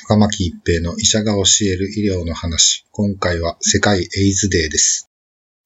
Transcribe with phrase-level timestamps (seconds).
[0.00, 2.86] 坂巻一平の医者が教える医療の話。
[2.92, 5.10] 今回は世界エイズデーです。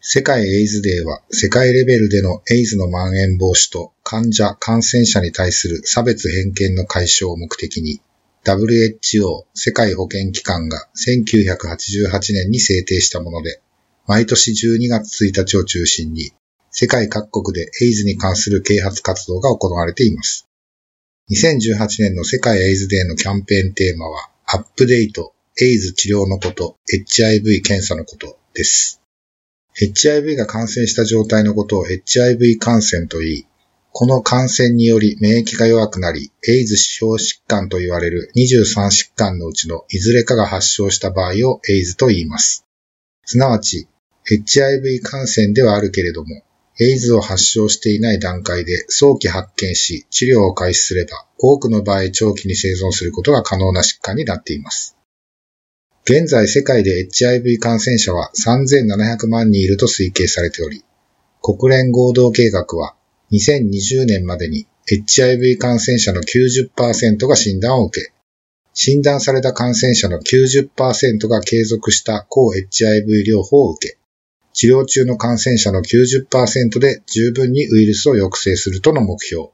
[0.01, 8.01] 世界エイズデーは世界レベルでのエイズの蔓延防止と患者、感染者に対する差別偏見の解消を目的に
[8.47, 13.61] WHO 世界保健機関が1988年に制定したもので、
[14.07, 16.33] 毎年12月1日を中心に
[16.71, 20.49] 世界各国でエイズに関する啓発活動が行われています。
[21.31, 29.01] 2018年の世界エイズデーのキャンペーンテーマは、アップデート、エイズ治療のこと、HIV 検査のことです。
[29.81, 33.47] HIV が感染した状態のことを HIV 感染と言い、
[33.93, 42.67] この感染により免疫が弱くなり、エイズ小疾患と言われる23疾患のうちのいずれかが発症した場合をエイズと言います。
[43.25, 43.87] すなわち、
[44.27, 46.43] HIV 感染ではあるけれども、
[46.81, 54.97] エイズを発症していない段階で早期発見し治療を開始すれば多くの場合長期に生存することが可能な疾患になっています。
[56.05, 60.83] 現在世界で HIV 感染者は3700万人いると推計されており、
[61.43, 62.97] 国連合同計画は
[63.33, 68.13] 2020年までに HIV 感染者の90%が診断を受け、
[68.75, 73.99] 診断された感染者の90%が継続した抗 HIV 療法を受け、
[74.55, 79.49] 治療中の感染者の90%で十分にウイルスを抑制するとの目標、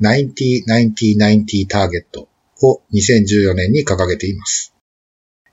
[0.00, 2.28] 90-90-90ターゲット
[2.62, 4.74] を2014年に掲げています。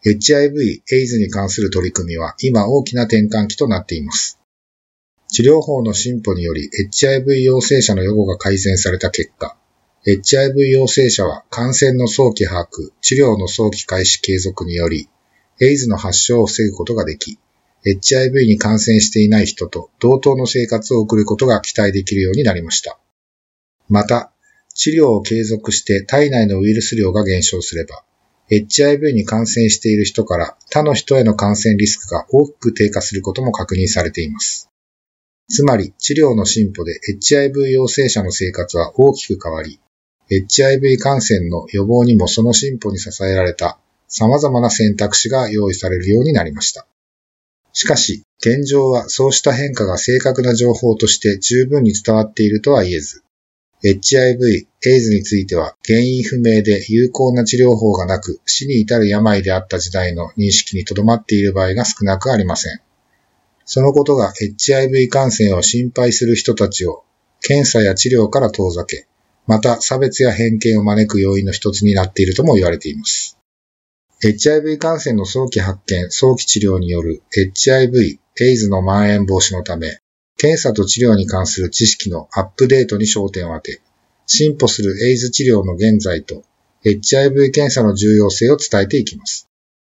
[0.05, 4.39] HIV、エイズに関する取り組みは今大きな転換期となっています。
[5.27, 9.55] 治療法の進歩により HIV 陽性者の予後が改善された結果、
[10.05, 15.09] HIV 陽性者は感染の早期把握、治療の早期開始継続により、
[15.61, 17.37] エイズの発症を防ぐことができ、
[17.85, 22.99] HIV に感染していない人と同等の生活を送ることが期待できるようになりました。
[23.87, 24.31] また、
[24.75, 28.03] 治療を継続して体内のウイルス量が減少すれば、
[28.49, 34.69] HIV に感染している人から他の人への感染リスクが大きく低下することも確認されています。
[35.47, 39.79] つまり、治療の進歩で HIV 陽性者の生活は大きく変わり、
[40.29, 46.85] HIV 感染の予防にもその進歩に支えられた様々な選択肢が用意されるようになりました。
[47.73, 53.23] しかし、現状はそうした変化が正確な情報として十分に伝わっているとは言えず、
[53.81, 62.81] HIV、エイズについては原因不明で有効な治療法がなく死に至る病であった時代の認識にとどまっている場合が少なくありません。
[63.63, 67.03] そのことが HIV 感染を心配する人たちを
[67.41, 69.07] 検査や治療から遠ざけ、
[69.47, 73.38] また差別や偏見を招く要因の一つになっているとも言われています。
[74.21, 79.99] HIV 感染の早期発見、早期治療による HIV、エイズの蔓延防止のため、
[80.37, 83.81] 検査と治療に関する知識のアップデートに焦点を当て、
[84.27, 86.43] 進歩するエイズ治療の現在と
[86.83, 89.47] HIV 検査の重要性を伝えていきます。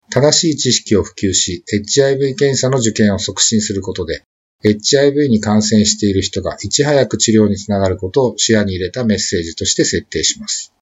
[0.09, 4.24] 正しい知識を普及し、HIV 検査の受験を促進することで、
[4.66, 10.74] HIV に感染している人がいち早く治療につながることを視野に入れたメッセージとして設定します。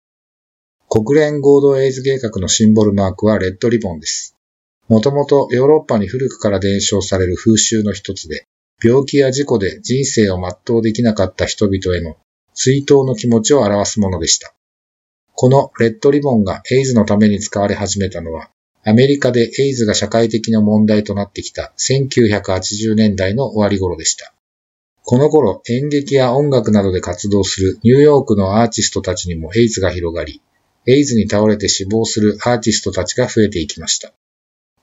[0.90, 4.38] 国連合同エイズ計画のシンボルマークはレッドリボンです。
[4.88, 8.46] もともとヨーロッパに古くから伝承される風習の一つで、
[8.81, 12.16] 病気や事故で人生を全うできなかった人々への
[12.53, 14.53] 追悼の気持ちを表すものでした。
[15.34, 18.50] このレッドリボンがエイズのために使われ始めたのは、
[18.86, 24.34] アメリカでエイズが社会的な問題となってきた1980年代の終わり頃でした。
[25.04, 30.42] この頃演劇や音楽などで活動するニューヨークのアーティストたちにもエイズが広がり、
[30.88, 34.13] エイズに倒れて死亡するアーティストたちが増えていきました。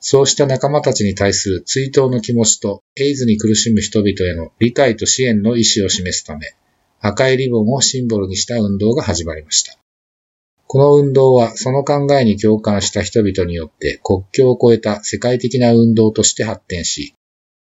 [0.01, 6.55] そうした仲間たちに対する追悼の気持ちと、エイズに苦しむ人々への理解と支援の意思を示すため、
[7.01, 9.79] 赤いリボンをシンボルにした運動が始まりました。
[10.67, 17.15] この運動はその考えに共感した人々によって国境を越えた世界的な運動として発展し、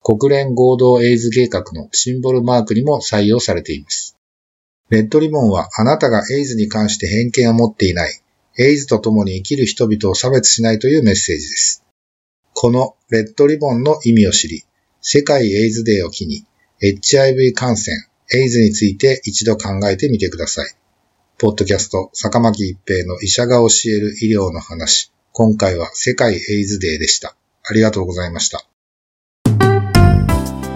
[0.02, 4.16] 国連合同エイズ計画のシンボルマークにも採用されています。
[4.90, 8.20] レッドリボンはあなたがエイズに関して偏見を持っていない、
[8.56, 11.82] エイズと共に生きる人々を差別しないというメッセージです。
[12.52, 14.62] このレッドリボンの意味を知り、
[15.00, 16.44] 世界エイズデーを機に、
[16.80, 17.96] HIV 感染、
[18.32, 20.72] エイズについて一度考えてみてください。
[21.36, 25.10] ポッドキャスト、坂巻一平の医者が教える医療の話。
[25.32, 27.34] 今回は世界エイズデーでした。
[27.64, 28.64] ありがとうございました。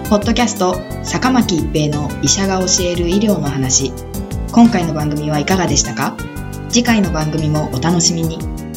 [0.09, 3.93] ポッドキャスト、坂巻一平の医者が教える医療の話。
[4.51, 6.17] 今回の番組はいかがでしたか？
[6.69, 8.68] 次回の番組もお楽しみに。